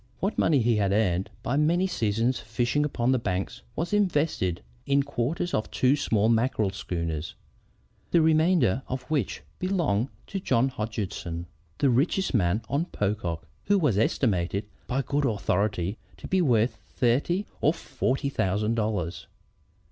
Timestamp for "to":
10.25-10.39, 16.17-16.27